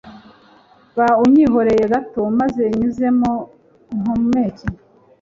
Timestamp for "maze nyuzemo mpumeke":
2.39-4.67